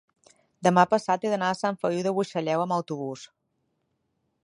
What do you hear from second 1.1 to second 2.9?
he d'anar a Sant Feliu de Buixalleu amb